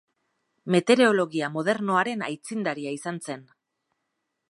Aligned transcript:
Meteorologia 0.75 1.51
modernoaren 1.57 2.25
aitzindaria 2.31 2.99
izan 3.01 3.25
zen. 3.29 3.49